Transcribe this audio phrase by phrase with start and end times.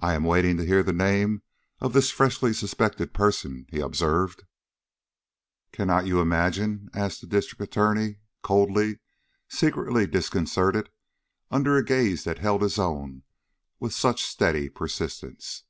[0.00, 1.44] "I am waiting to hear the name
[1.80, 4.44] of this freshly suspected person," he observed.
[5.72, 8.98] "Cannot you imagine?" asked the District Attorney, coldly,
[9.48, 10.90] secretly disconcerted
[11.50, 13.22] under a gaze that held his own
[13.80, 15.62] with such steady persistence.